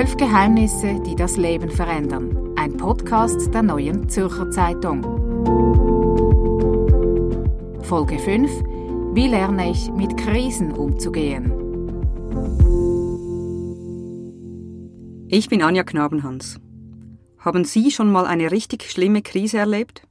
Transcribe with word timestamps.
Zwölf 0.00 0.16
Geheimnisse, 0.16 0.98
die 1.04 1.14
das 1.14 1.36
Leben 1.36 1.70
verändern. 1.70 2.54
Ein 2.56 2.78
Podcast 2.78 3.52
der 3.52 3.62
neuen 3.62 4.08
Zürcher 4.08 4.50
Zeitung. 4.50 5.02
Folge 7.82 8.18
5. 8.18 8.50
Wie 9.12 9.28
lerne 9.28 9.70
ich 9.70 9.90
mit 9.92 10.16
Krisen 10.16 10.72
umzugehen? 10.72 11.52
Ich 15.28 15.50
bin 15.50 15.60
Anja 15.60 15.84
Knabenhans. 15.84 16.58
Haben 17.38 17.66
Sie 17.66 17.90
schon 17.90 18.10
mal 18.10 18.24
eine 18.24 18.50
richtig 18.50 18.90
schlimme 18.90 19.20
Krise 19.20 19.58
erlebt? 19.58 20.08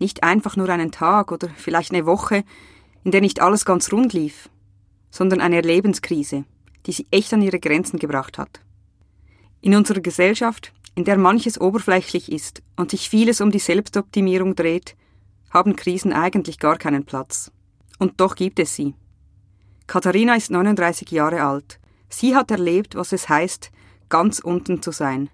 Nicht 0.00 0.24
einfach 0.24 0.56
nur 0.56 0.68
einen 0.70 0.90
Tag 0.90 1.30
oder 1.30 1.48
vielleicht 1.54 1.92
eine 1.92 2.04
Woche, 2.04 2.42
in 3.04 3.12
der 3.12 3.20
nicht 3.20 3.40
alles 3.40 3.64
ganz 3.64 3.92
rund 3.92 4.12
lief, 4.12 4.48
sondern 5.12 5.40
eine 5.40 5.60
Lebenskrise, 5.60 6.46
die 6.86 6.92
Sie 6.92 7.06
echt 7.12 7.32
an 7.32 7.42
Ihre 7.42 7.60
Grenzen 7.60 8.00
gebracht 8.00 8.38
hat. 8.38 8.60
In 9.60 9.74
unserer 9.74 10.00
Gesellschaft, 10.00 10.72
in 10.94 11.04
der 11.04 11.18
manches 11.18 11.60
oberflächlich 11.60 12.30
ist 12.30 12.62
und 12.76 12.90
sich 12.90 13.08
vieles 13.08 13.40
um 13.40 13.50
die 13.50 13.58
Selbstoptimierung 13.58 14.54
dreht, 14.54 14.96
haben 15.50 15.76
Krisen 15.76 16.12
eigentlich 16.12 16.58
gar 16.58 16.76
keinen 16.76 17.04
Platz. 17.04 17.50
Und 17.98 18.20
doch 18.20 18.36
gibt 18.36 18.58
es 18.58 18.74
sie. 18.74 18.94
Katharina 19.86 20.36
ist 20.36 20.50
39 20.50 21.10
Jahre 21.10 21.42
alt. 21.42 21.80
Sie 22.08 22.36
hat 22.36 22.50
erlebt, 22.50 22.94
was 22.94 23.12
es 23.12 23.28
heißt, 23.28 23.70
ganz 24.08 24.38
unten 24.38 24.82
zu 24.82 24.92
sein. 24.92 25.30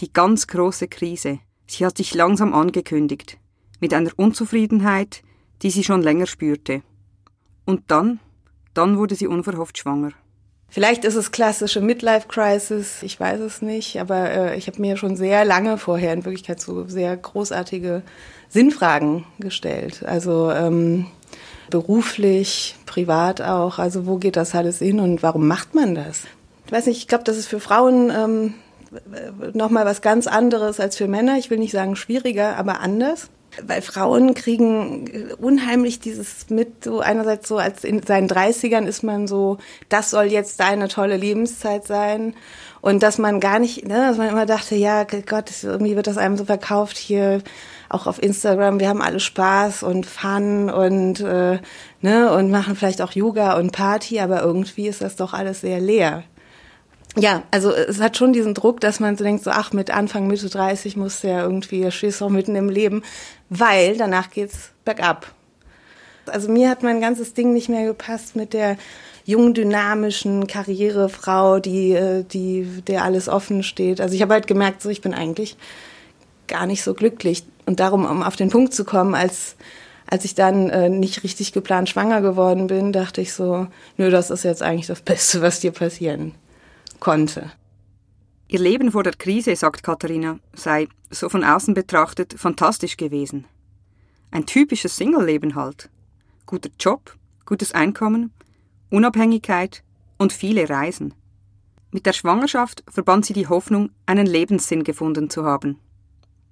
Die 0.00 0.12
ganz 0.12 0.46
große 0.46 0.88
Krise. 0.88 1.38
Sie 1.66 1.86
hat 1.86 1.96
sich 1.96 2.14
langsam 2.14 2.54
angekündigt. 2.54 3.38
Mit 3.80 3.94
einer 3.94 4.10
Unzufriedenheit, 4.16 5.22
die 5.62 5.70
sie 5.70 5.84
schon 5.84 6.02
länger 6.02 6.26
spürte. 6.26 6.82
Und 7.64 7.90
dann, 7.90 8.20
dann 8.74 8.98
wurde 8.98 9.14
sie 9.14 9.26
unverhofft 9.26 9.78
schwanger. 9.78 10.12
Vielleicht 10.72 11.04
ist 11.04 11.16
es 11.16 11.32
klassische 11.32 11.82
Midlife-Crisis, 11.82 13.02
ich 13.02 13.20
weiß 13.20 13.40
es 13.40 13.60
nicht, 13.60 14.00
aber 14.00 14.30
äh, 14.30 14.56
ich 14.56 14.68
habe 14.68 14.80
mir 14.80 14.96
schon 14.96 15.16
sehr 15.16 15.44
lange 15.44 15.76
vorher 15.76 16.14
in 16.14 16.24
Wirklichkeit 16.24 16.62
so 16.62 16.88
sehr 16.88 17.14
großartige 17.14 18.00
Sinnfragen 18.48 19.26
gestellt. 19.38 20.02
Also 20.06 20.50
ähm, 20.50 21.08
beruflich, 21.68 22.74
privat 22.86 23.42
auch, 23.42 23.78
also 23.78 24.06
wo 24.06 24.16
geht 24.16 24.36
das 24.36 24.54
alles 24.54 24.78
hin 24.78 24.98
und 24.98 25.22
warum 25.22 25.46
macht 25.46 25.74
man 25.74 25.94
das? 25.94 26.22
Ich 26.64 26.72
weiß 26.72 26.86
nicht, 26.86 26.96
ich 26.96 27.08
glaube, 27.08 27.24
das 27.24 27.36
ist 27.36 27.48
für 27.48 27.60
Frauen 27.60 28.10
ähm, 28.10 28.54
nochmal 29.52 29.84
was 29.84 30.00
ganz 30.00 30.26
anderes 30.26 30.80
als 30.80 30.96
für 30.96 31.06
Männer. 31.06 31.36
Ich 31.36 31.50
will 31.50 31.58
nicht 31.58 31.72
sagen 31.72 31.96
schwieriger, 31.96 32.56
aber 32.56 32.80
anders 32.80 33.28
weil 33.66 33.82
Frauen 33.82 34.34
kriegen 34.34 35.32
unheimlich 35.38 36.00
dieses 36.00 36.48
mit, 36.48 36.84
so 36.84 37.00
einerseits 37.00 37.48
so 37.48 37.58
als 37.58 37.84
in 37.84 38.02
seinen 38.02 38.28
30ern 38.28 38.86
ist 38.86 39.02
man 39.02 39.26
so, 39.26 39.58
das 39.88 40.10
soll 40.10 40.26
jetzt 40.26 40.60
deine 40.60 40.88
tolle 40.88 41.16
Lebenszeit 41.16 41.86
sein. 41.86 42.34
Und 42.80 43.02
dass 43.02 43.18
man 43.18 43.40
gar 43.40 43.58
nicht, 43.58 43.86
ne, 43.86 44.06
dass 44.08 44.16
man 44.16 44.28
immer 44.28 44.46
dachte, 44.46 44.74
ja, 44.74 45.04
Gott, 45.04 45.50
irgendwie 45.62 45.96
wird 45.96 46.06
das 46.06 46.16
einem 46.16 46.36
so 46.36 46.44
verkauft 46.44 46.96
hier, 46.96 47.42
auch 47.88 48.06
auf 48.06 48.22
Instagram, 48.22 48.80
wir 48.80 48.88
haben 48.88 49.02
alle 49.02 49.20
Spaß 49.20 49.82
und 49.82 50.06
Fun 50.06 50.70
und, 50.70 51.20
äh, 51.20 51.58
ne, 52.00 52.32
und 52.32 52.50
machen 52.50 52.74
vielleicht 52.74 53.02
auch 53.02 53.12
Yoga 53.12 53.56
und 53.58 53.72
Party, 53.72 54.18
aber 54.18 54.42
irgendwie 54.42 54.88
ist 54.88 55.02
das 55.02 55.14
doch 55.14 55.34
alles 55.34 55.60
sehr 55.60 55.78
leer 55.78 56.24
ja, 57.16 57.42
also 57.50 57.72
es 57.72 58.00
hat 58.00 58.16
schon 58.16 58.32
diesen 58.32 58.54
Druck, 58.54 58.80
dass 58.80 58.98
man 58.98 59.16
so 59.16 59.24
denkt, 59.24 59.44
so 59.44 59.50
ach, 59.50 59.72
mit 59.72 59.90
Anfang, 59.90 60.26
Mitte 60.26 60.48
30 60.48 60.96
muss 60.96 61.20
der 61.20 61.42
irgendwie, 61.42 61.90
stehst 61.90 62.22
auch 62.22 62.30
mitten 62.30 62.56
im 62.56 62.70
Leben, 62.70 63.02
weil 63.50 63.96
danach 63.96 64.30
geht's 64.30 64.70
bergab. 64.84 65.34
Also 66.26 66.50
mir 66.50 66.70
hat 66.70 66.82
mein 66.82 67.00
ganzes 67.00 67.34
Ding 67.34 67.52
nicht 67.52 67.68
mehr 67.68 67.84
gepasst 67.84 68.34
mit 68.34 68.54
der 68.54 68.78
jungen, 69.24 69.52
dynamischen 69.54 70.46
Karrierefrau, 70.46 71.58
die, 71.58 71.92
äh, 71.92 72.24
die, 72.24 72.82
der 72.86 73.04
alles 73.04 73.28
offen 73.28 73.62
steht. 73.62 74.00
Also 74.00 74.14
ich 74.14 74.22
habe 74.22 74.34
halt 74.34 74.46
gemerkt, 74.46 74.82
so 74.82 74.88
ich 74.88 75.00
bin 75.00 75.14
eigentlich 75.14 75.56
gar 76.48 76.66
nicht 76.66 76.82
so 76.82 76.94
glücklich. 76.94 77.44
Und 77.66 77.80
darum, 77.80 78.06
um 78.06 78.22
auf 78.22 78.36
den 78.36 78.50
Punkt 78.50 78.72
zu 78.72 78.84
kommen, 78.84 79.14
als, 79.14 79.56
als 80.06 80.24
ich 80.24 80.34
dann 80.34 80.70
äh, 80.70 80.88
nicht 80.88 81.24
richtig 81.24 81.52
geplant 81.52 81.88
schwanger 81.88 82.20
geworden 82.22 82.68
bin, 82.68 82.92
dachte 82.92 83.20
ich 83.20 83.32
so, 83.32 83.66
nö, 83.96 84.10
das 84.10 84.30
ist 84.30 84.44
jetzt 84.44 84.62
eigentlich 84.62 84.86
das 84.86 85.02
Beste, 85.02 85.42
was 85.42 85.60
dir 85.60 85.72
passieren 85.72 86.34
konnte. 87.02 87.50
Ihr 88.46 88.60
Leben 88.60 88.92
vor 88.92 89.02
der 89.02 89.14
Krise, 89.14 89.56
sagt 89.56 89.82
Katharina, 89.82 90.38
sei, 90.54 90.86
so 91.10 91.28
von 91.28 91.42
außen 91.42 91.74
betrachtet, 91.74 92.34
fantastisch 92.38 92.96
gewesen. 92.96 93.44
Ein 94.30 94.46
typisches 94.46 94.96
Single-Leben 94.98 95.56
halt. 95.56 95.90
Guter 96.46 96.70
Job, 96.78 97.16
gutes 97.44 97.72
Einkommen, 97.72 98.32
Unabhängigkeit 98.88 99.82
und 100.16 100.32
viele 100.32 100.70
Reisen. 100.70 101.12
Mit 101.90 102.06
der 102.06 102.12
Schwangerschaft 102.12 102.84
verband 102.86 103.26
sie 103.26 103.32
die 103.32 103.48
Hoffnung, 103.48 103.90
einen 104.06 104.26
Lebenssinn 104.26 104.84
gefunden 104.84 105.28
zu 105.28 105.44
haben. 105.44 105.80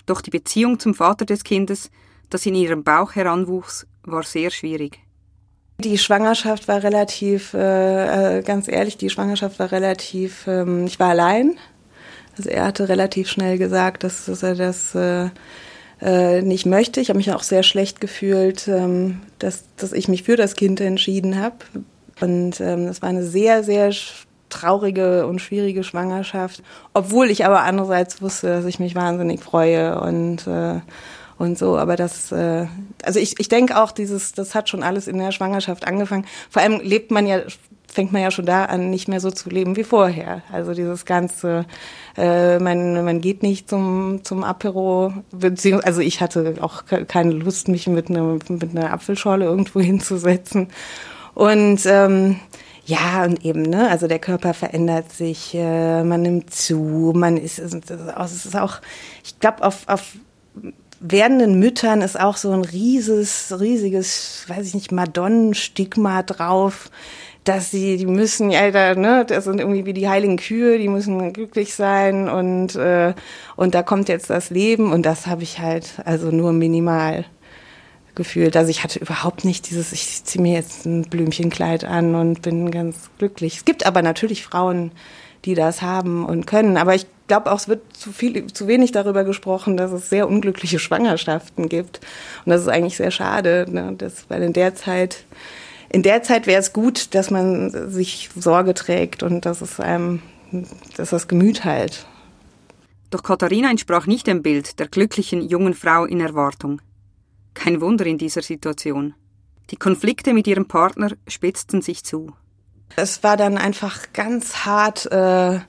Doch 0.05 0.21
die 0.21 0.31
Beziehung 0.31 0.81
zum 0.81 0.95
Vater 0.95 1.27
des 1.27 1.45
Kindes, 1.45 1.93
das 2.29 2.45
in 2.45 2.57
ihrem 2.57 2.83
Bauch 2.83 3.15
heranwuchs, 3.15 3.87
war 4.03 4.25
sehr 4.25 4.51
schwierig. 4.51 4.99
Die 5.81 5.99
Schwangerschaft 5.99 6.69
war 6.69 6.83
relativ, 6.83 7.55
äh, 7.55 8.39
äh, 8.39 8.43
ganz 8.43 8.69
ehrlich, 8.69 8.97
die 8.97 9.11
Schwangerschaft 9.11 9.59
war 9.59 9.73
relativ, 9.73 10.47
ähm, 10.47 10.87
ich 10.87 10.99
war 11.01 11.11
allein. 11.11 11.57
Also 12.37 12.51
er 12.51 12.65
hatte 12.65 12.89
relativ 12.89 13.29
schnell 13.29 13.59
gesagt, 13.59 14.05
dass, 14.05 14.27
dass 14.27 14.43
er 14.43 14.55
das 14.55 14.95
äh, 14.95 15.29
äh, 16.01 16.43
nicht 16.43 16.67
möchte. 16.67 17.01
Ich 17.01 17.09
habe 17.09 17.19
mich 17.19 17.33
auch 17.33 17.43
sehr 17.43 17.63
schlecht 17.63 18.01
gefühlt, 18.01 18.69
ähm, 18.69 19.21
dass, 19.39 19.65
dass 19.77 19.93
ich 19.93 20.09
mich 20.09 20.23
für 20.23 20.37
das 20.37 20.55
Kind 20.55 20.81
entschieden 20.81 21.41
habe. 21.41 21.57
Und 22.21 22.61
ähm, 22.61 22.87
das 22.87 23.03
war 23.03 23.09
eine 23.09 23.25
sehr, 23.25 23.65
sehr 23.65 23.93
traurige 24.51 25.27
und 25.27 25.41
schwierige 25.41 25.85
Schwangerschaft, 25.85 26.63
obwohl 26.93 27.31
ich 27.31 27.47
aber 27.47 27.63
andererseits 27.63 28.21
wusste, 28.21 28.49
dass 28.49 28.65
ich 28.65 28.81
mich 28.81 28.95
wahnsinnig 28.95 29.41
freue 29.41 30.01
und 30.01 30.47
äh, 30.47 30.81
und 31.41 31.59
so. 31.59 31.79
Aber 31.79 31.97
das, 31.97 32.31
äh, 32.33 32.67
also 33.03 33.19
ich, 33.19 33.41
ich 33.41 33.49
denke 33.49 33.83
auch, 33.83 33.93
dieses, 33.93 34.33
das 34.33 34.55
hat 34.55 34.69
schon 34.69 34.83
alles 34.83 35.09
in 35.09 35.19
der 35.19 35.33
Schwangerschaft 35.33 35.87
angefangen. 35.87 36.27
Vor 36.51 36.63
allem 36.63 36.81
lebt 36.81 37.11
man 37.11 37.27
ja 37.27 37.41
fängt 37.93 38.13
man 38.13 38.23
ja 38.23 38.31
schon 38.31 38.47
da 38.47 38.67
an, 38.67 38.89
nicht 38.91 39.09
mehr 39.09 39.19
so 39.19 39.33
zu 39.33 39.51
leben 39.51 39.75
wie 39.75 39.83
vorher. 39.83 40.43
Also 40.53 40.75
dieses 40.75 41.05
ganze, 41.07 41.65
äh, 42.17 42.61
man, 42.61 43.05
man 43.05 43.21
geht 43.21 43.43
nicht 43.43 43.69
zum, 43.69 44.21
zum 44.23 44.45
Apero, 44.45 45.13
beziehungsweise, 45.33 45.87
also 45.89 46.01
ich 46.01 46.21
hatte 46.21 46.55
auch 46.61 46.85
keine 47.09 47.33
Lust, 47.33 47.67
mich 47.67 47.89
mit, 47.89 48.09
einer 48.09 48.39
mit 48.49 48.77
einer 48.77 48.93
Apfelschorle 48.93 49.45
irgendwo 49.45 49.81
hinzusetzen. 49.81 50.69
Und 51.35 51.81
ähm, 51.87 52.37
ja, 52.85 53.25
und 53.25 53.45
eben, 53.45 53.63
ne, 53.63 53.91
also 53.91 54.07
der 54.07 54.21
Körper 54.21 54.55
verändert 54.55 55.11
sich, 55.11 55.53
äh, 55.57 56.05
man 56.05 56.23
nimmt 56.23 56.55
zu, 56.55 57.13
man 57.17 57.37
ist, 57.37 57.59
es 57.59 57.75
ist 57.75 58.57
auch, 58.57 58.77
ich 59.25 59.41
glaube, 59.41 59.65
auf, 59.65 59.89
auf 59.89 60.13
werdenden 61.01 61.59
Müttern 61.59 62.03
ist 62.03 62.21
auch 62.21 62.37
so 62.37 62.53
ein 62.53 62.65
rieses, 62.65 63.55
riesiges, 63.59 64.45
weiß 64.49 64.67
ich 64.67 64.75
nicht, 64.75 64.93
Madonnenstigma 64.93 66.23
drauf, 66.23 66.91
dass 67.45 67.71
sie, 67.71 67.97
die 67.97 68.07
müssen 68.07 68.51
ja, 68.51 68.71
da, 68.71 68.95
ne, 68.95 69.25
das 69.27 69.45
sind 69.45 69.61
irgendwie 69.61 69.87
wie 69.87 69.95
die 69.95 70.09
heiligen 70.09 70.37
Kühe, 70.37 70.79
die 70.79 70.89
müssen 70.89 71.33
glücklich 71.33 71.75
sein 71.75 72.29
und 72.29 72.77
äh, 72.77 73.15
und 73.57 73.75
da 73.75 73.83
kommt 73.83 74.11
jetzt 74.11 74.29
das 74.29 74.51
Leben 74.51 74.93
und 74.93 75.07
das 75.07 75.27
habe 75.27 75.43
ich 75.43 75.59
halt 75.59 75.95
also 76.05 76.31
nur 76.31 76.53
minimal 76.53 77.25
gefühlt. 78.15 78.57
Also 78.57 78.71
ich 78.71 78.85
hatte 78.85 78.99
überhaupt 78.99 79.47
nicht 79.47 79.71
dieses, 79.71 79.93
ich 79.93 80.23
ziehe 80.25 80.43
mir 80.43 80.55
jetzt 80.55 80.85
ein 80.85 81.03
Blümchenkleid 81.03 81.85
an 81.85 82.15
und 82.15 82.43
bin 82.43 82.71
ganz 82.71 83.11
glücklich. 83.17 83.57
Es 83.57 83.65
gibt 83.65 83.87
aber 83.87 84.03
natürlich 84.03 84.45
Frauen, 84.45 84.93
die 85.45 85.55
das 85.55 85.83
haben 85.83 86.25
und 86.25 86.47
können. 86.47 86.77
Aber 86.77 86.95
ich 86.95 87.07
glaube 87.29 87.51
auch, 87.53 87.59
es 87.59 87.69
wird 87.69 87.97
zu 87.97 88.13
viel, 88.13 88.47
zu 88.49 88.67
wenig 88.67 88.93
darüber 88.93 89.25
gesprochen, 89.25 89.77
dass 89.77 89.93
es 89.93 90.11
sehr 90.11 90.29
unglückliche 90.29 90.79
Schwangerschaften 90.79 91.69
gibt. 91.69 92.01
Und 92.45 92.51
das 92.51 92.63
ist 92.63 92.69
eigentlich 92.69 92.97
sehr 92.97 93.11
schade, 93.11 93.67
ne? 93.69 93.95
das, 93.97 94.27
weil 94.29 94.43
in 94.43 94.53
der 94.53 94.75
Zeit, 94.75 95.25
in 95.89 96.03
der 96.03 96.23
Zeit 96.23 96.47
wäre 96.47 96.61
es 96.61 96.73
gut, 96.73 97.15
dass 97.15 97.31
man 97.31 97.91
sich 97.91 98.31
Sorge 98.37 98.75
trägt 98.75 99.23
und 99.23 99.47
dass 99.47 99.61
es 99.61 99.81
einem, 99.81 100.23
dass 100.97 101.11
das 101.11 101.29
Gemüt 101.29 101.65
heilt. 101.65 102.07
Doch 103.11 103.23
Katharina 103.23 103.71
entsprach 103.71 104.07
nicht 104.07 104.27
dem 104.27 104.43
Bild 104.43 104.79
der 104.79 104.89
glücklichen 104.89 105.43
jungen 105.43 105.75
Frau 105.75 106.05
in 106.05 106.21
Erwartung. 106.21 106.81
Kein 107.55 107.81
Wunder 107.81 108.07
in 108.07 108.19
dieser 108.19 108.43
Situation. 108.43 109.15
Die 109.71 109.77
Konflikte 109.77 110.33
mit 110.33 110.47
ihrem 110.47 110.67
Partner 110.67 111.13
spitzten 111.29 111.83
sich 111.83 112.05
zu. 112.05 112.33
Es 112.97 113.23
war 113.23 113.37
dann 113.37 113.57
einfach 113.57 114.13
ganz 114.13 114.65
hart 114.67 115.11
äh, 115.11 115.61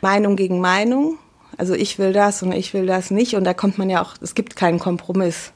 Meinung 0.00 0.36
gegen 0.36 0.60
Meinung. 0.60 1.18
Also 1.56 1.74
ich 1.74 1.98
will 1.98 2.12
das 2.12 2.42
und 2.42 2.52
ich 2.52 2.72
will 2.72 2.86
das 2.86 3.10
nicht. 3.10 3.34
Und 3.34 3.44
da 3.44 3.54
kommt 3.54 3.78
man 3.78 3.90
ja 3.90 4.02
auch, 4.02 4.14
es 4.20 4.34
gibt 4.34 4.56
keinen 4.56 4.78
Kompromiss. 4.78 5.52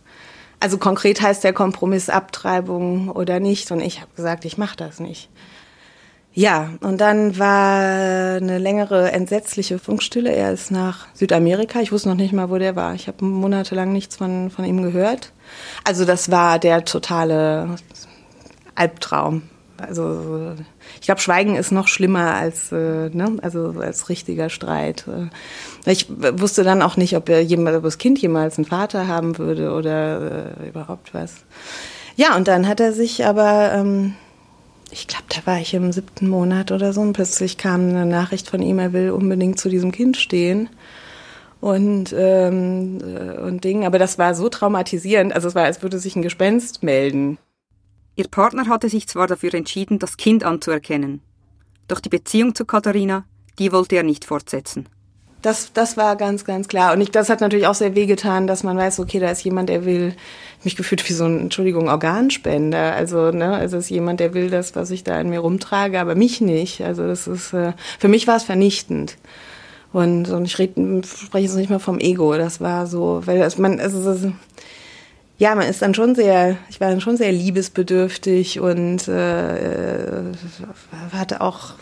Also 0.61 0.79
konkret 0.79 1.21
heißt 1.23 1.45
der 1.45 1.53
Kompromiss 1.53 2.09
Abtreibung 2.09 3.09
oder 3.09 3.41
nicht. 3.41 3.71
Und 3.71 3.81
ich 3.81 4.01
habe 4.01 4.11
gesagt, 4.15 4.45
ich 4.45 4.59
mache 4.59 4.77
das 4.77 5.01
nicht. 5.01 5.31
Ja, 6.35 6.71
und 6.81 7.01
dann 7.01 7.39
war 7.39 8.37
eine 8.37 8.59
längere 8.59 9.13
entsetzliche 9.13 9.79
Funkstille. 9.79 10.33
Er 10.33 10.53
ist 10.53 10.71
nach 10.71 11.07
Südamerika. 11.13 11.81
Ich 11.81 11.93
wusste 11.93 12.09
noch 12.09 12.17
nicht 12.17 12.33
mal, 12.33 12.49
wo 12.49 12.57
der 12.57 12.75
war. 12.75 12.95
Ich 12.95 13.07
habe 13.07 13.25
monatelang 13.25 13.93
nichts 13.93 14.17
von, 14.17 14.51
von 14.51 14.65
ihm 14.65 14.83
gehört. 14.83 15.33
Also 15.85 16.07
das 16.07 16.31
war 16.31 16.59
der 16.59 16.85
totale 16.85 17.77
Albtraum 18.75 19.43
Also 19.87 20.55
ich 21.01 21.07
glaube, 21.07 21.21
Schweigen 21.21 21.57
ist 21.57 21.73
noch 21.73 21.89
schlimmer 21.89 22.35
als, 22.35 22.73
äh, 22.73 23.11
ne, 23.11 23.37
also 23.43 23.75
als 23.81 24.09
richtiger 24.09 24.51
Streit. 24.51 25.05
Ich 25.87 26.07
wusste 26.09 26.65
dann 26.65 26.83
auch 26.83 26.97
nicht, 26.97 27.17
ob, 27.17 27.29
er 27.29 27.43
jemand, 27.43 27.77
ob 27.77 27.83
das 27.83 27.99
Kind 27.99 28.21
jemals 28.21 28.59
einen 28.59 28.65
Vater 28.65 29.09
haben 29.09 29.39
würde 29.39 29.73
oder 29.73 30.57
äh, 30.61 30.69
überhaupt 30.69 31.15
was. 31.15 31.45
Ja, 32.17 32.37
und 32.37 32.49
dann 32.49 32.69
hat 32.69 32.81
er 32.81 32.93
sich 32.93 33.25
aber, 33.25 33.73
ähm, 33.75 34.15
ich 34.91 35.09
glaube, 35.09 35.25
da 35.29 35.47
war 35.47 35.59
ich 35.59 35.75
im 35.75 35.93
siebten 35.93 36.29
Monat 36.29 36.71
oder 36.71 36.93
so, 36.93 37.01
und 37.01 37.15
plötzlich 37.15 37.57
kam 37.59 37.89
eine 37.89 38.07
Nachricht 38.07 38.49
von 38.49 38.61
ihm, 38.63 38.79
er 38.79 38.93
will 38.93 39.11
unbedingt 39.11 39.59
zu 39.59 39.69
diesem 39.69 39.93
Kind 39.93 40.17
stehen 40.17 40.69
und 41.63 42.13
ähm, 42.17 42.99
äh, 43.01 43.39
und 43.39 43.65
Ding. 43.65 43.87
Aber 43.87 43.99
das 43.99 44.19
war 44.19 44.35
so 44.35 44.49
traumatisierend. 44.49 45.33
Also 45.33 45.49
es 45.49 45.55
war, 45.55 45.65
als 45.65 45.83
würde 45.83 45.99
sich 45.99 46.17
ein 46.17 46.23
Gespenst 46.23 46.83
melden. 46.83 47.39
Ihr 48.23 48.29
Partner 48.29 48.69
hatte 48.69 48.89
sich 48.89 49.09
zwar 49.09 49.27
dafür 49.27 49.53
entschieden, 49.53 49.99
das 49.99 50.17
Kind 50.17 50.45
anzuerkennen, 50.45 51.23
doch 51.89 51.99
die 51.99 52.09
Beziehung 52.09 52.55
zu 52.55 52.65
Katharina, 52.65 53.25
die 53.59 53.73
wollte 53.73 53.97
er 53.97 54.05
nicht 54.05 54.25
fortsetzen. 54.25 54.89
Das, 55.43 55.73
das 55.73 55.97
war 55.97 56.15
ganz, 56.15 56.45
ganz 56.45 56.69
klar. 56.69 56.93
Und 56.93 57.01
ich, 57.01 57.11
das 57.11 57.29
hat 57.29 57.41
natürlich 57.41 57.67
auch 57.67 57.75
sehr 57.75 57.97
wehgetan, 57.97 58.47
dass 58.47 58.63
man 58.63 58.77
weiß, 58.77 59.01
okay, 59.01 59.19
da 59.19 59.29
ist 59.29 59.43
jemand, 59.43 59.71
der 59.71 59.85
will, 59.85 60.15
mich 60.63 60.77
gefühlt 60.77 61.09
wie 61.09 61.15
so 61.15 61.25
ein, 61.25 61.41
Entschuldigung, 61.41 61.89
Organspender. 61.89 62.95
Also, 62.95 63.33
ne, 63.33 63.57
also 63.57 63.79
es 63.79 63.87
ist 63.87 63.91
jemand, 63.91 64.21
der 64.21 64.35
will 64.35 64.51
das, 64.51 64.77
was 64.77 64.93
ich 64.93 65.03
da 65.03 65.21
in 65.21 65.29
mir 65.29 65.41
rumtrage, 65.41 65.99
aber 65.99 66.15
mich 66.15 66.41
nicht. 66.41 66.81
Also 66.83 67.05
das 67.05 67.27
ist, 67.27 67.53
äh, 67.53 67.73
für 67.99 68.07
mich 68.07 68.29
war 68.29 68.37
es 68.37 68.45
vernichtend. 68.45 69.17
Und, 69.93 70.31
und 70.31 70.45
ich 70.45 70.61
rede, 70.61 71.03
spreche 71.05 71.47
jetzt 71.47 71.57
nicht 71.57 71.71
mehr 71.71 71.81
vom 71.81 71.99
Ego. 71.99 72.35
Das 72.35 72.61
war 72.61 72.87
so, 72.87 73.23
weil 73.25 73.41
das, 73.41 73.59
man, 73.59 73.81
also, 73.81 74.33
ja, 75.39 75.55
man 75.55 75.67
ist 75.67 75.83
dann 75.83 75.95
schon 75.95 76.15
sehr, 76.15 76.57
ich 76.69 76.81
war 76.81 76.91
dann 76.91 77.01
schon 77.01 77.17
sehr 77.17 77.33
liebesbedürftig 77.33 78.61
und 78.61 79.09
äh, 79.09 80.23
hatte 81.13 81.41
auch, 81.41 81.75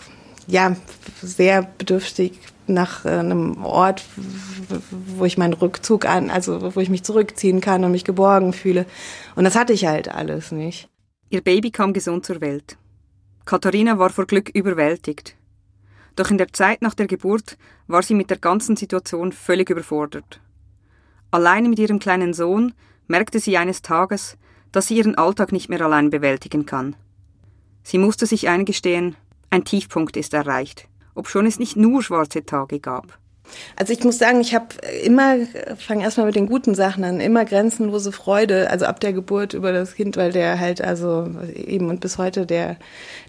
ja, 0.47 0.77
sehr 1.23 1.63
bedürftig 1.63 2.39
nach 2.67 3.05
äh, 3.05 3.11
einem 3.11 3.65
Ort, 3.65 4.05
wo 4.91 5.25
ich 5.25 5.37
meinen 5.37 5.53
Rückzug 5.53 6.07
an, 6.07 6.31
also 6.31 6.75
wo 6.75 6.81
ich 6.81 6.89
mich 6.89 7.03
zurückziehen 7.03 7.61
kann 7.61 7.85
und 7.85 7.93
mich 7.93 8.05
geborgen 8.05 8.53
fühle. 8.53 8.87
Und 9.35 9.45
das 9.45 9.57
hatte 9.57 9.73
ich 9.73 9.87
halt 9.87 10.09
alles 10.09 10.53
nicht. 10.53 10.89
Ihr 11.29 11.43
Baby 11.43 11.71
kam 11.71 11.93
gesund 11.93 12.25
zur 12.25 12.41
Welt. 12.41 12.77
Katharina 13.45 13.99
war 13.99 14.11
vor 14.11 14.27
Glück 14.27 14.49
überwältigt. 14.49 15.37
Doch 16.17 16.31
in 16.31 16.39
der 16.39 16.53
Zeit 16.53 16.83
nach 16.83 16.95
der 16.95 17.07
Geburt 17.07 17.57
war 17.87 18.03
sie 18.03 18.15
mit 18.15 18.31
der 18.31 18.39
ganzen 18.39 18.77
Situation 18.77 19.33
völlig 19.33 19.71
überfordert. 19.71 20.41
Alleine 21.31 21.69
mit 21.69 21.79
ihrem 21.79 21.99
kleinen 21.99 22.35
Sohn 22.35 22.73
merkte 23.11 23.41
sie 23.41 23.59
eines 23.59 23.83
Tages, 23.83 24.39
dass 24.73 24.87
sie 24.87 24.97
ihren 24.97 25.17
Alltag 25.17 25.53
nicht 25.53 25.69
mehr 25.69 25.83
allein 25.83 26.11
bewältigen 26.11 26.65
kann. 26.65 26.97
Sie 27.83 27.99
musste 27.99 28.25
sich 28.25 28.49
eingestehen, 28.49 29.17
ein 29.51 29.65
Tiefpunkt 29.65 30.17
ist 30.17 30.33
erreicht, 30.33 30.89
obschon 31.15 31.47
es 31.47 31.59
nicht 31.59 31.77
nur 31.77 32.03
schwarze 32.03 32.47
Tage 32.47 32.79
gab. 32.79 33.19
Also 33.75 33.93
ich 33.93 34.05
muss 34.05 34.19
sagen, 34.19 34.41
ich 34.41 34.55
habe 34.55 34.67
immer, 35.03 35.39
fange 35.77 36.05
erstmal 36.05 36.27
mit 36.27 36.37
den 36.37 36.47
guten 36.47 36.77
Sachen 36.77 37.03
an, 37.03 37.19
immer 37.19 37.45
grenzenlose 37.45 38.13
Freude, 38.13 38.71
also 38.71 38.87
ab 38.87 39.01
der 39.01 39.13
Geburt 39.13 39.55
über 39.55 39.73
das 39.73 39.95
Kind, 39.95 40.17
weil 40.17 40.31
der 40.31 40.61
halt 40.61 40.81
also 40.81 41.29
eben 41.53 41.89
und 41.89 42.01
bis 42.01 42.17
heute 42.17 42.47
der, 42.47 42.77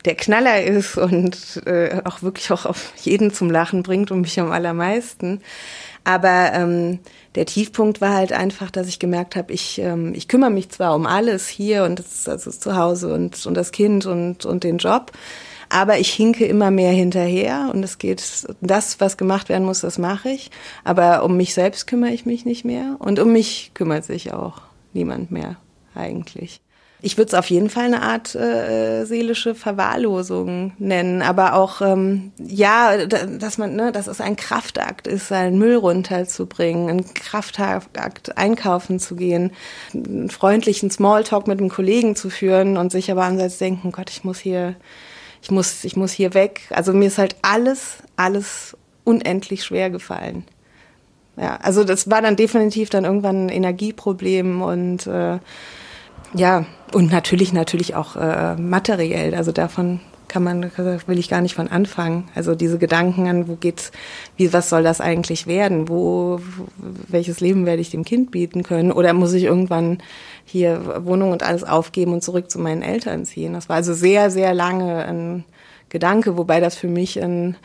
der 0.05 0.13
Knaller 0.13 0.61
ist 0.63 0.95
und 0.95 1.63
äh, 1.65 2.01
auch 2.03 2.21
wirklich 2.21 2.51
auch 2.51 2.67
auf 2.67 2.93
jeden 2.97 3.33
zum 3.33 3.49
Lachen 3.49 3.81
bringt 3.81 4.11
und 4.11 4.21
mich 4.21 4.39
am 4.39 4.51
allermeisten. 4.51 5.41
Aber 6.03 6.51
ähm, 6.53 6.99
der 7.35 7.45
Tiefpunkt 7.45 8.01
war 8.01 8.13
halt 8.13 8.33
einfach, 8.33 8.71
dass 8.71 8.87
ich 8.87 8.97
gemerkt 8.99 9.35
habe, 9.35 9.53
ich, 9.53 9.79
ähm, 9.79 10.13
ich 10.15 10.27
kümmere 10.27 10.49
mich 10.49 10.69
zwar 10.69 10.95
um 10.95 11.05
alles 11.05 11.47
hier 11.47 11.83
und 11.83 11.99
das, 11.99 12.27
also 12.27 12.49
das 12.49 12.59
Zuhause 12.59 13.13
und, 13.13 13.45
und 13.45 13.53
das 13.53 13.71
Kind 13.71 14.05
und, 14.05 14.45
und 14.45 14.63
den 14.63 14.77
Job, 14.77 15.11
aber 15.69 15.99
ich 15.99 16.11
hinke 16.11 16.45
immer 16.45 16.69
mehr 16.69 16.91
hinterher 16.91 17.69
und 17.73 17.81
es 17.81 17.97
geht, 17.97 18.21
das, 18.59 18.99
was 18.99 19.15
gemacht 19.15 19.47
werden 19.47 19.63
muss, 19.63 19.79
das 19.79 19.97
mache 19.97 20.29
ich. 20.29 20.51
Aber 20.83 21.23
um 21.23 21.37
mich 21.37 21.53
selbst 21.53 21.87
kümmere 21.87 22.11
ich 22.11 22.25
mich 22.25 22.43
nicht 22.43 22.65
mehr 22.65 22.97
und 22.99 23.19
um 23.19 23.31
mich 23.31 23.71
kümmert 23.73 24.03
sich 24.03 24.33
auch 24.33 24.61
niemand 24.91 25.31
mehr 25.31 25.55
eigentlich. 25.95 26.61
Ich 27.03 27.17
würde 27.17 27.29
es 27.29 27.33
auf 27.33 27.49
jeden 27.49 27.69
Fall 27.69 27.85
eine 27.85 28.03
Art 28.03 28.35
äh, 28.35 29.05
seelische 29.05 29.55
Verwahrlosung 29.55 30.73
nennen, 30.77 31.21
aber 31.23 31.55
auch 31.55 31.81
ähm, 31.81 32.31
ja, 32.37 33.05
dass 33.07 33.57
man, 33.57 33.75
ne, 33.75 33.91
dass 33.91 34.07
es 34.07 34.21
ein 34.21 34.35
Kraftakt 34.35 35.07
ist, 35.07 35.27
seinen 35.27 35.57
Müll 35.57 35.75
runterzubringen, 35.75 36.89
ein 36.89 37.13
Kraftakt 37.13 38.37
einkaufen 38.37 38.99
zu 38.99 39.15
gehen, 39.15 39.51
einen 39.93 40.29
freundlichen 40.29 40.91
Smalltalk 40.91 41.47
mit 41.47 41.59
einem 41.59 41.69
Kollegen 41.69 42.15
zu 42.15 42.29
führen 42.29 42.77
und 42.77 42.91
sich 42.91 43.09
aber 43.09 43.23
andererseits 43.23 43.57
denken, 43.57 43.91
Gott, 43.91 44.11
ich 44.11 44.23
muss 44.23 44.39
hier 44.39 44.75
ich 45.41 45.51
muss, 45.51 45.83
ich 45.83 45.95
muss 45.95 46.11
hier 46.11 46.33
weg. 46.33 46.61
Also 46.69 46.93
mir 46.93 47.07
ist 47.07 47.17
halt 47.17 47.35
alles, 47.41 47.97
alles 48.15 48.77
unendlich 49.03 49.63
schwer 49.63 49.89
gefallen. 49.89 50.45
Ja, 51.37 51.57
also 51.61 51.83
das 51.83 52.09
war 52.09 52.21
dann 52.21 52.35
definitiv 52.35 52.89
dann 52.89 53.05
irgendwann 53.05 53.47
ein 53.47 53.49
Energieproblem 53.49 54.61
und 54.61 55.07
äh, 55.07 55.39
ja, 56.33 56.65
und 56.93 57.11
natürlich, 57.11 57.53
natürlich 57.53 57.95
auch 57.95 58.15
äh, 58.15 58.55
materiell. 58.55 59.35
Also 59.35 59.51
davon 59.51 59.99
kann 60.31 60.43
man, 60.43 60.71
will 61.07 61.19
ich 61.19 61.29
gar 61.29 61.41
nicht 61.41 61.55
von 61.55 61.67
anfangen. 61.67 62.29
Also 62.35 62.55
diese 62.55 62.77
Gedanken 62.77 63.27
an, 63.27 63.49
wo 63.49 63.55
geht's, 63.55 63.91
wie, 64.37 64.53
was 64.53 64.69
soll 64.69 64.81
das 64.81 65.01
eigentlich 65.01 65.45
werden? 65.45 65.89
Wo, 65.89 66.39
welches 66.77 67.41
Leben 67.41 67.65
werde 67.65 67.81
ich 67.81 67.89
dem 67.89 68.05
Kind 68.05 68.31
bieten 68.31 68.63
können? 68.63 68.93
Oder 68.93 69.11
muss 69.11 69.33
ich 69.33 69.43
irgendwann 69.43 69.97
hier 70.45 71.03
Wohnung 71.05 71.31
und 71.31 71.43
alles 71.43 71.65
aufgeben 71.65 72.13
und 72.13 72.23
zurück 72.23 72.49
zu 72.49 72.59
meinen 72.59 72.81
Eltern 72.81 73.25
ziehen? 73.25 73.53
Das 73.53 73.67
war 73.67 73.75
also 73.75 73.93
sehr, 73.93 74.31
sehr 74.31 74.53
lange 74.53 75.03
ein 75.03 75.43
Gedanke, 75.89 76.37
wobei 76.37 76.61
das 76.61 76.75
für 76.77 76.87
mich 76.87 77.21
ein, 77.21 77.57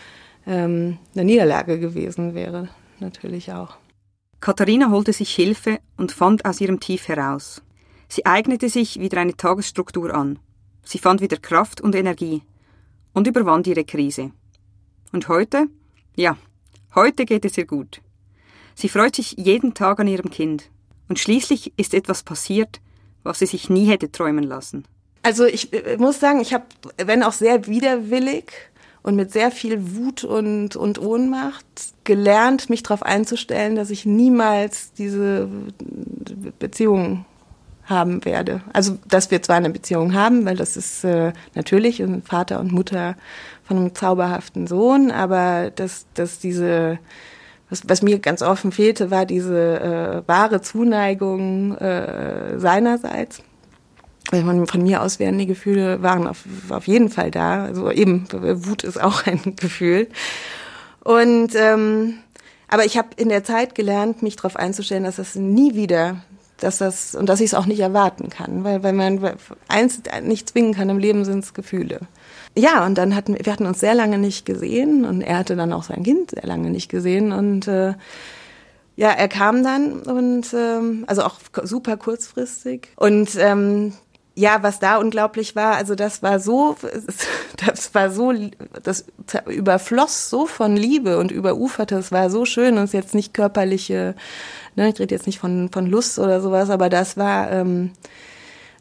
ähm, 0.44 0.98
eine 1.14 1.24
Niederlage 1.24 1.78
gewesen 1.78 2.34
wäre, 2.34 2.68
natürlich 2.98 3.52
auch. 3.52 3.76
Katharina 4.40 4.90
holte 4.90 5.12
sich 5.12 5.32
Hilfe 5.32 5.78
und 5.96 6.10
fand 6.10 6.44
aus 6.44 6.60
ihrem 6.60 6.80
Tief 6.80 7.06
heraus. 7.06 7.62
Sie 8.08 8.24
eignete 8.26 8.68
sich 8.68 9.00
wieder 9.00 9.20
eine 9.20 9.36
Tagesstruktur 9.36 10.14
an. 10.14 10.38
Sie 10.82 10.98
fand 10.98 11.20
wieder 11.20 11.36
Kraft 11.36 11.80
und 11.80 11.94
Energie 11.94 12.42
und 13.12 13.26
überwand 13.26 13.66
ihre 13.66 13.84
Krise. 13.84 14.30
Und 15.12 15.28
heute? 15.28 15.66
Ja, 16.14 16.36
heute 16.94 17.24
geht 17.24 17.44
es 17.44 17.58
ihr 17.58 17.66
gut. 17.66 18.00
Sie 18.74 18.88
freut 18.88 19.16
sich 19.16 19.32
jeden 19.38 19.74
Tag 19.74 20.00
an 20.00 20.08
ihrem 20.08 20.30
Kind. 20.30 20.70
Und 21.08 21.18
schließlich 21.18 21.72
ist 21.76 21.94
etwas 21.94 22.22
passiert, 22.22 22.80
was 23.22 23.38
sie 23.38 23.46
sich 23.46 23.70
nie 23.70 23.86
hätte 23.86 24.12
träumen 24.12 24.44
lassen. 24.44 24.84
Also 25.22 25.44
ich 25.44 25.72
äh, 25.72 25.96
muss 25.96 26.20
sagen, 26.20 26.40
ich 26.40 26.54
habe, 26.54 26.66
wenn 27.04 27.22
auch 27.22 27.32
sehr 27.32 27.66
widerwillig 27.66 28.52
und 29.02 29.16
mit 29.16 29.32
sehr 29.32 29.50
viel 29.50 29.96
Wut 29.96 30.24
und, 30.24 30.76
und 30.76 31.00
Ohnmacht 31.00 31.64
gelernt, 32.04 32.70
mich 32.70 32.82
darauf 32.82 33.02
einzustellen, 33.02 33.76
dass 33.76 33.90
ich 33.90 34.04
niemals 34.04 34.92
diese 34.92 35.48
Beziehung 36.58 37.24
haben 37.86 38.24
werde. 38.24 38.60
Also, 38.72 38.98
dass 39.06 39.30
wir 39.30 39.42
zwar 39.42 39.56
eine 39.56 39.70
Beziehung 39.70 40.14
haben, 40.14 40.44
weil 40.44 40.56
das 40.56 40.76
ist 40.76 41.04
äh, 41.04 41.32
natürlich 41.54 42.02
ein 42.02 42.22
Vater 42.22 42.60
und 42.60 42.72
Mutter 42.72 43.16
von 43.64 43.78
einem 43.78 43.94
zauberhaften 43.94 44.66
Sohn, 44.66 45.10
aber 45.10 45.70
dass, 45.74 46.06
dass 46.14 46.38
diese, 46.38 46.98
was, 47.70 47.88
was 47.88 48.02
mir 48.02 48.18
ganz 48.18 48.42
offen 48.42 48.72
fehlte, 48.72 49.10
war 49.10 49.24
diese 49.24 49.80
äh, 49.80 50.28
wahre 50.28 50.60
Zuneigung 50.60 51.76
äh, 51.76 52.58
seinerseits. 52.58 53.42
Von, 54.30 54.66
von 54.66 54.82
mir 54.82 55.02
aus 55.02 55.20
wären 55.20 55.38
die 55.38 55.46
Gefühle, 55.46 56.02
waren 56.02 56.26
auf, 56.26 56.44
auf 56.68 56.88
jeden 56.88 57.10
Fall 57.10 57.30
da. 57.30 57.64
Also 57.64 57.92
eben, 57.92 58.26
Wut 58.32 58.82
ist 58.82 59.00
auch 59.00 59.24
ein 59.24 59.54
Gefühl. 59.56 60.08
Und 61.04 61.54
ähm, 61.54 62.14
aber 62.68 62.84
ich 62.84 62.98
habe 62.98 63.10
in 63.16 63.28
der 63.28 63.44
Zeit 63.44 63.74
gelernt, 63.76 64.22
mich 64.22 64.34
darauf 64.34 64.56
einzustellen, 64.56 65.04
dass 65.04 65.16
das 65.16 65.36
nie 65.36 65.76
wieder 65.76 66.16
dass 66.58 66.78
das 66.78 67.14
und 67.14 67.28
dass 67.28 67.40
ich 67.40 67.46
es 67.46 67.54
auch 67.54 67.66
nicht 67.66 67.80
erwarten 67.80 68.30
kann, 68.30 68.64
weil 68.64 68.82
weil 68.82 68.92
man 68.92 69.36
eins 69.68 70.00
nicht 70.22 70.48
zwingen 70.48 70.74
kann 70.74 70.88
im 70.88 70.98
Leben 70.98 71.24
sind 71.24 71.44
es 71.44 71.54
Gefühle. 71.54 72.00
Ja, 72.56 72.86
und 72.86 72.96
dann 72.96 73.14
hatten 73.14 73.36
wir 73.38 73.52
hatten 73.52 73.66
uns 73.66 73.80
sehr 73.80 73.94
lange 73.94 74.18
nicht 74.18 74.46
gesehen 74.46 75.04
und 75.04 75.20
er 75.20 75.38
hatte 75.38 75.56
dann 75.56 75.72
auch 75.72 75.82
sein 75.82 76.02
Kind 76.02 76.30
sehr 76.30 76.46
lange 76.46 76.70
nicht 76.70 76.88
gesehen 76.88 77.32
und 77.32 77.68
äh, 77.68 77.94
ja, 78.96 79.10
er 79.10 79.28
kam 79.28 79.62
dann 79.62 80.00
und 80.02 80.54
ähm, 80.54 81.04
also 81.06 81.22
auch 81.22 81.38
super 81.64 81.98
kurzfristig 81.98 82.88
und 82.96 83.30
ähm, 83.38 83.92
ja, 84.36 84.62
was 84.62 84.78
da 84.78 84.98
unglaublich 84.98 85.56
war, 85.56 85.76
also 85.76 85.94
das 85.94 86.22
war 86.22 86.38
so, 86.38 86.76
das 87.66 87.94
war 87.94 88.10
so, 88.10 88.32
das 88.82 89.06
überfloss 89.46 90.28
so 90.28 90.46
von 90.46 90.76
Liebe 90.76 91.18
und 91.18 91.32
überuferte, 91.32 91.96
es 91.96 92.12
war 92.12 92.28
so 92.30 92.44
schön 92.44 92.76
und 92.76 92.84
es 92.84 92.92
jetzt 92.92 93.14
nicht 93.14 93.32
körperliche, 93.32 94.14
ne, 94.76 94.90
ich 94.90 95.00
rede 95.00 95.14
jetzt 95.14 95.26
nicht 95.26 95.38
von, 95.38 95.70
von 95.72 95.86
Lust 95.86 96.18
oder 96.18 96.42
sowas, 96.42 96.68
aber 96.68 96.90
das 96.90 97.16
war 97.16 97.50
ähm, 97.50 97.92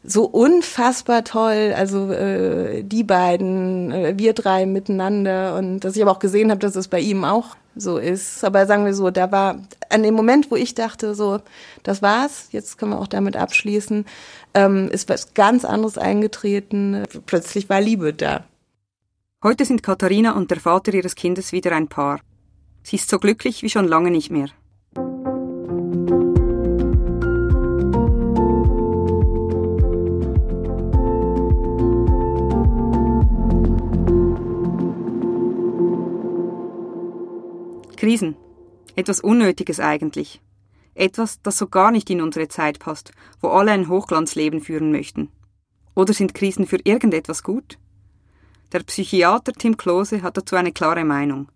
so 0.06 0.24
unfassbar 0.24 1.24
toll. 1.24 1.74
Also 1.76 2.10
äh, 2.10 2.82
die 2.82 3.04
beiden, 3.04 3.92
äh, 3.92 4.14
wir 4.16 4.32
drei 4.32 4.66
miteinander 4.66 5.56
und 5.56 5.80
dass 5.80 5.96
ich 5.96 6.02
aber 6.02 6.12
auch 6.12 6.18
gesehen 6.18 6.50
habe, 6.50 6.60
dass 6.60 6.76
es 6.76 6.88
bei 6.88 7.00
ihm 7.00 7.24
auch 7.24 7.56
so 7.74 7.98
ist. 7.98 8.44
Aber 8.44 8.66
sagen 8.66 8.84
wir 8.84 8.94
so, 8.94 9.10
da 9.10 9.30
war 9.32 9.60
an 9.90 10.02
dem 10.02 10.14
Moment, 10.14 10.50
wo 10.50 10.56
ich 10.56 10.74
dachte, 10.74 11.14
so, 11.14 11.40
das 11.82 12.02
war's, 12.02 12.48
jetzt 12.52 12.78
können 12.78 12.92
wir 12.92 13.00
auch 13.00 13.06
damit 13.06 13.36
abschließen, 13.36 14.06
ähm, 14.54 14.88
ist 14.90 15.08
was 15.08 15.34
ganz 15.34 15.64
anderes 15.64 15.98
eingetreten. 15.98 17.04
Plötzlich 17.26 17.68
war 17.68 17.80
Liebe 17.80 18.12
da. 18.12 18.44
Heute 19.42 19.64
sind 19.64 19.82
Katharina 19.82 20.32
und 20.32 20.50
der 20.50 20.60
Vater 20.60 20.94
ihres 20.94 21.14
Kindes 21.14 21.52
wieder 21.52 21.72
ein 21.72 21.88
Paar. 21.88 22.20
Sie 22.82 22.96
ist 22.96 23.10
so 23.10 23.18
glücklich 23.18 23.62
wie 23.62 23.68
schon 23.68 23.86
lange 23.86 24.10
nicht 24.10 24.30
mehr. 24.30 24.48
Krisen. 37.96 38.36
Etwas 38.94 39.20
Unnötiges 39.20 39.80
eigentlich. 39.80 40.40
Etwas, 40.94 41.40
das 41.42 41.58
so 41.58 41.66
gar 41.66 41.90
nicht 41.90 42.08
in 42.08 42.22
unsere 42.22 42.48
Zeit 42.48 42.78
passt, 42.78 43.12
wo 43.40 43.48
alle 43.48 43.72
ein 43.72 43.88
Hochglanzleben 43.88 44.60
führen 44.60 44.90
möchten. 44.90 45.28
Oder 45.94 46.12
sind 46.12 46.34
Krisen 46.34 46.66
für 46.66 46.78
irgendetwas 46.84 47.42
gut? 47.42 47.78
Der 48.72 48.80
Psychiater 48.80 49.52
Tim 49.52 49.76
Klose 49.76 50.22
hat 50.22 50.36
dazu 50.36 50.56
eine 50.56 50.72
klare 50.72 51.04
Meinung. 51.04 51.48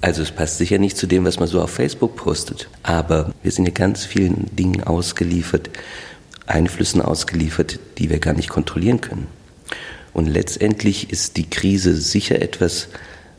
Also 0.00 0.22
es 0.22 0.32
passt 0.32 0.58
sicher 0.58 0.78
nicht 0.78 0.96
zu 0.96 1.06
dem, 1.06 1.24
was 1.24 1.38
man 1.38 1.48
so 1.48 1.62
auf 1.62 1.70
Facebook 1.70 2.16
postet. 2.16 2.68
Aber 2.82 3.32
wir 3.42 3.50
sind 3.50 3.66
ja 3.66 3.72
ganz 3.72 4.04
vielen 4.04 4.54
Dingen 4.54 4.84
ausgeliefert, 4.84 5.70
Einflüssen 6.46 7.00
ausgeliefert, 7.00 7.78
die 7.98 8.10
wir 8.10 8.18
gar 8.18 8.34
nicht 8.34 8.50
kontrollieren 8.50 9.00
können. 9.00 9.26
Und 10.12 10.26
letztendlich 10.26 11.10
ist 11.10 11.36
die 11.36 11.48
Krise 11.48 11.96
sicher 11.96 12.40
etwas, 12.40 12.88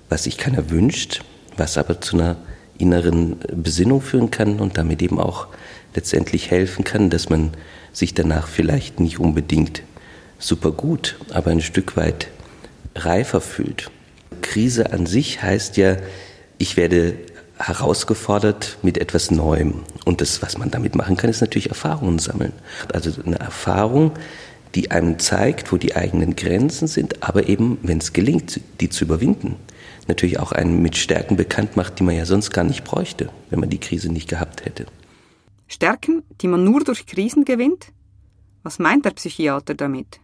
was 0.10 0.24
sich 0.24 0.38
keiner 0.38 0.70
wünscht, 0.70 1.24
was 1.58 1.78
aber 1.78 2.02
zu 2.02 2.18
einer 2.18 2.36
inneren 2.78 3.38
Besinnung 3.54 4.02
führen 4.02 4.32
kann 4.32 4.60
und 4.60 4.78
damit 4.78 5.02
eben 5.02 5.20
auch 5.20 5.48
letztendlich 5.94 6.52
helfen 6.52 6.84
kann, 6.84 7.10
dass 7.10 7.30
man 7.30 7.52
sich 7.94 8.14
danach 8.14 8.48
vielleicht 8.48 9.00
nicht 9.00 9.20
unbedingt 9.20 9.82
super 10.40 10.72
gut, 10.72 11.16
aber 11.32 11.52
ein 11.52 11.62
Stück 11.62 11.96
weit 11.96 12.28
reifer 12.96 13.42
fühlt. 13.42 13.90
Krise 14.42 14.92
an 14.92 15.06
sich 15.06 15.42
heißt 15.42 15.78
ja, 15.78 15.98
ich 16.58 16.78
werde 16.78 17.16
herausgefordert 17.58 18.78
mit 18.82 18.98
etwas 18.98 19.32
Neuem. 19.32 19.84
Und 20.04 20.22
das, 20.22 20.42
was 20.42 20.58
man 20.58 20.72
damit 20.72 20.96
machen 20.96 21.16
kann, 21.16 21.30
ist 21.30 21.42
natürlich 21.42 21.70
Erfahrungen 21.70 22.20
sammeln. 22.20 22.52
Also 22.94 23.12
eine 23.26 23.40
Erfahrung, 23.40 24.12
die 24.76 24.92
einem 24.92 25.20
zeigt, 25.20 25.72
wo 25.72 25.78
die 25.78 25.96
eigenen 25.96 26.36
Grenzen 26.36 26.88
sind, 26.88 27.24
aber 27.24 27.48
eben, 27.48 27.78
wenn 27.82 28.00
es 28.00 28.14
gelingt, 28.14 28.60
die 28.82 28.90
zu 28.90 29.06
überwinden, 29.06 29.56
natürlich 30.08 30.40
auch 30.40 30.52
einen 30.52 30.82
mit 30.82 30.98
Stärken 30.98 31.38
bekannt 31.38 31.78
macht, 31.78 32.00
die 32.00 32.04
man 32.04 32.16
ja 32.16 32.26
sonst 32.26 32.52
gar 32.52 32.66
nicht 32.66 32.84
bräuchte, 32.84 33.30
wenn 33.50 33.62
man 33.62 33.70
die 33.70 33.80
Krise 33.80 34.12
nicht 34.12 34.30
gehabt 34.30 34.66
hätte. 34.66 34.86
Stärken, 35.68 36.24
die 36.42 36.48
man 36.48 36.64
nur 36.64 36.84
durch 36.84 37.06
Krisen 37.06 37.46
gewinnt? 37.46 37.88
Was 38.64 38.78
meint 38.78 39.06
der 39.06 39.12
Psychiater 39.12 39.74
damit? 39.74 40.20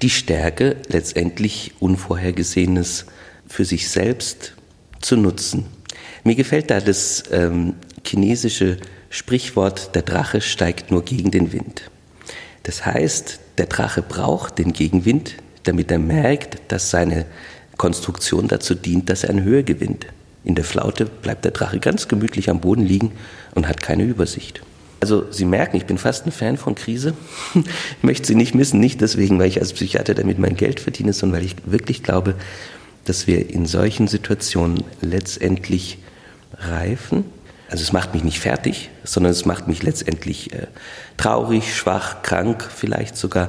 Die 0.00 0.10
Stärke, 0.10 0.76
letztendlich 0.88 1.74
Unvorhergesehenes 1.78 3.06
für 3.46 3.64
sich 3.64 3.90
selbst 3.90 4.54
zu 5.00 5.16
nutzen. 5.16 5.66
Mir 6.24 6.34
gefällt 6.34 6.70
da 6.70 6.80
das 6.80 7.24
ähm, 7.30 7.74
chinesische 8.04 8.78
Sprichwort, 9.10 9.94
der 9.94 10.02
Drache 10.02 10.40
steigt 10.40 10.90
nur 10.90 11.04
gegen 11.04 11.30
den 11.30 11.52
Wind. 11.52 11.90
Das 12.62 12.86
heißt, 12.86 13.40
der 13.58 13.66
Drache 13.66 14.02
braucht 14.02 14.58
den 14.58 14.72
Gegenwind, 14.72 15.34
damit 15.64 15.90
er 15.90 15.98
merkt, 15.98 16.58
dass 16.68 16.90
seine 16.90 17.26
Konstruktion 17.76 18.48
dazu 18.48 18.74
dient, 18.74 19.10
dass 19.10 19.24
er 19.24 19.30
an 19.30 19.42
Höhe 19.42 19.64
gewinnt. 19.64 20.06
In 20.44 20.54
der 20.54 20.64
Flaute 20.64 21.06
bleibt 21.06 21.44
der 21.44 21.52
Drache 21.52 21.78
ganz 21.78 22.08
gemütlich 22.08 22.50
am 22.50 22.60
Boden 22.60 22.84
liegen 22.84 23.12
und 23.54 23.68
hat 23.68 23.80
keine 23.80 24.04
Übersicht. 24.04 24.62
Also 25.00 25.24
Sie 25.30 25.44
merken, 25.44 25.76
ich 25.76 25.86
bin 25.86 25.98
fast 25.98 26.26
ein 26.26 26.32
Fan 26.32 26.56
von 26.56 26.74
Krise. 26.74 27.14
Ich 27.54 28.02
möchte 28.02 28.26
sie 28.26 28.34
nicht 28.34 28.54
missen, 28.54 28.80
nicht 28.80 29.00
deswegen, 29.00 29.38
weil 29.38 29.48
ich 29.48 29.60
als 29.60 29.72
Psychiater 29.72 30.14
damit 30.14 30.38
mein 30.38 30.56
Geld 30.56 30.80
verdiene, 30.80 31.12
sondern 31.12 31.40
weil 31.40 31.46
ich 31.46 31.56
wirklich 31.64 32.02
glaube, 32.02 32.34
dass 33.04 33.26
wir 33.26 33.50
in 33.50 33.66
solchen 33.66 34.08
Situationen 34.08 34.84
letztendlich 35.00 35.98
reifen. 36.56 37.24
Also 37.72 37.84
es 37.84 37.92
macht 37.94 38.12
mich 38.12 38.22
nicht 38.22 38.38
fertig, 38.38 38.90
sondern 39.02 39.32
es 39.32 39.46
macht 39.46 39.66
mich 39.66 39.82
letztendlich 39.82 40.52
äh, 40.52 40.66
traurig, 41.16 41.74
schwach, 41.74 42.20
krank 42.20 42.68
vielleicht 42.70 43.16
sogar, 43.16 43.48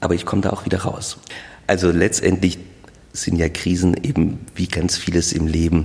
aber 0.00 0.14
ich 0.14 0.24
komme 0.24 0.40
da 0.40 0.48
auch 0.54 0.64
wieder 0.64 0.84
raus. 0.84 1.18
Also 1.66 1.90
letztendlich 1.90 2.58
sind 3.12 3.36
ja 3.36 3.50
Krisen 3.50 3.94
eben 4.02 4.38
wie 4.54 4.68
ganz 4.68 4.96
vieles 4.96 5.34
im 5.34 5.46
Leben 5.46 5.84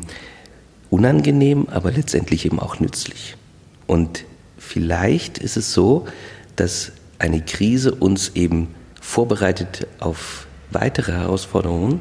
unangenehm, 0.89 1.67
aber 1.69 1.91
letztendlich 1.91 2.45
eben 2.45 2.57
auch 2.62 2.79
nützlich. 2.79 3.36
Und 3.86 4.24
vielleicht 4.57 5.38
ist 5.38 5.57
es 5.57 5.74
so, 5.74 6.07
dass 6.55 6.93
eine 7.19 7.41
Krise 7.41 7.93
uns 7.93 8.31
eben 8.33 8.74
vorbereitet 9.01 9.88
auf 10.00 10.47
weitere 10.71 11.12
Herausforderungen. 11.12 12.00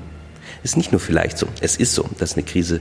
Ist 0.63 0.77
nicht 0.77 0.93
nur 0.93 1.01
vielleicht 1.01 1.39
so, 1.39 1.49
es 1.61 1.75
ist 1.75 1.93
so, 1.93 2.09
dass 2.19 2.35
eine 2.35 2.45
Krise 2.45 2.81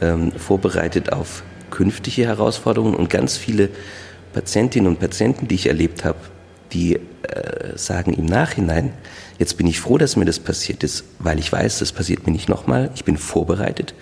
ähm, 0.00 0.32
vorbereitet 0.32 1.12
auf 1.12 1.44
künftige 1.74 2.22
Herausforderungen 2.26 2.94
und 2.94 3.10
ganz 3.10 3.36
viele 3.36 3.68
Patientinnen 4.32 4.88
und 4.88 5.00
Patienten, 5.00 5.48
die 5.48 5.56
ich 5.56 5.66
erlebt 5.66 6.04
habe, 6.04 6.18
die 6.72 6.94
äh, 6.94 7.76
sagen 7.76 8.14
im 8.14 8.26
Nachhinein, 8.26 8.92
jetzt 9.38 9.56
bin 9.56 9.66
ich 9.66 9.80
froh, 9.80 9.98
dass 9.98 10.16
mir 10.16 10.24
das 10.24 10.38
passiert 10.38 10.82
ist, 10.84 11.04
weil 11.18 11.38
ich 11.38 11.52
weiß, 11.52 11.80
das 11.80 11.92
passiert 11.92 12.26
mir 12.26 12.32
nicht 12.32 12.48
nochmal, 12.48 12.90
ich 12.94 13.04
bin 13.04 13.16
vorbereitet. 13.16 13.94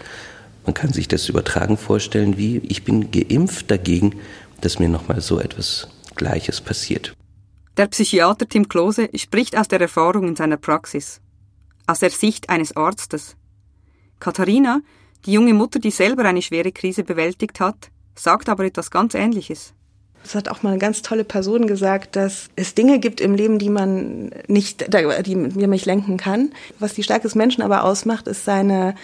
Man 0.65 0.75
kann 0.75 0.93
sich 0.93 1.09
das 1.09 1.29
übertragen 1.29 1.77
vorstellen, 1.77 2.37
wie 2.37 2.59
ich 2.59 2.85
bin 2.85 3.11
geimpft 3.11 3.71
dagegen, 3.71 4.17
dass 4.61 4.79
mir 4.79 4.89
nochmal 4.89 5.21
so 5.21 5.41
etwas 5.41 5.89
Gleiches 6.15 6.61
passiert. 6.61 7.15
Der 7.79 7.87
Psychiater 7.87 8.47
Tim 8.47 8.69
Klose 8.69 9.09
spricht 9.17 9.57
aus 9.57 9.67
der 9.67 9.81
Erfahrung 9.81 10.29
in 10.29 10.37
seiner 10.37 10.59
Praxis, 10.59 11.21
aus 11.87 12.01
der 12.01 12.11
Sicht 12.11 12.51
eines 12.51 12.77
Arztes. 12.77 13.35
Katharina, 14.21 14.83
die 15.27 15.33
junge 15.33 15.55
Mutter, 15.55 15.79
die 15.79 15.91
selber 15.91 16.25
eine 16.25 16.43
schwere 16.43 16.73
Krise 16.73 17.05
bewältigt 17.05 17.61
hat, 17.61 17.91
sagt 18.15 18.49
aber 18.49 18.65
etwas 18.65 18.91
ganz 18.91 19.15
Ähnliches. 19.15 19.75
Es 20.25 20.35
hat 20.35 20.49
auch 20.49 20.63
mal 20.63 20.71
eine 20.71 20.79
ganz 20.79 21.03
tolle 21.03 21.25
Person 21.25 21.67
gesagt, 21.67 22.15
dass 22.15 22.49
es 22.55 22.75
Dinge 22.75 23.01
gibt 23.01 23.21
im 23.21 23.35
Leben, 23.35 23.59
die 23.59 23.71
man 23.71 24.31
nicht, 24.47 24.87
die 24.93 25.35
man 25.35 25.71
nicht 25.71 25.87
lenken 25.87 26.17
kann. 26.17 26.53
Was 26.79 26.95
die 26.95 27.03
Stärke 27.03 27.25
des 27.25 27.35
Menschen 27.35 27.63
aber 27.63 27.85
ausmacht, 27.85 28.29
ist 28.29 28.45
seine 28.45 28.95